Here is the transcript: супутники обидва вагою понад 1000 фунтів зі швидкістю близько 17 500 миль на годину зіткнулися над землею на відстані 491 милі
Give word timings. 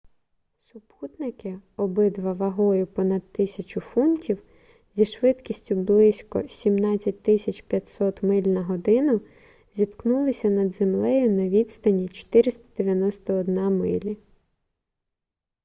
супутники 0.65 1.59
обидва 1.77 2.33
вагою 2.33 2.87
понад 2.87 3.21
1000 3.33 3.79
фунтів 3.79 4.43
зі 4.93 5.05
швидкістю 5.05 5.75
близько 5.75 6.47
17 6.47 7.21
500 7.67 8.23
миль 8.23 8.43
на 8.47 8.63
годину 8.63 9.21
зіткнулися 9.73 10.49
над 10.49 10.75
землею 10.75 11.31
на 11.31 11.49
відстані 11.49 12.07
491 12.09 13.79
милі 13.79 14.17